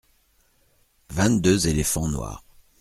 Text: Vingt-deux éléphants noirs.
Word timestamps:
Vingt-deux 1.11 1.67
éléphants 1.67 2.07
noirs. 2.07 2.43